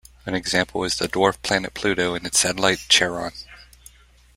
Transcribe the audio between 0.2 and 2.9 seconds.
An example is the dwarf planet Pluto and its satellite